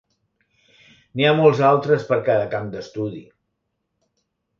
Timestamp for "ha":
1.27-1.33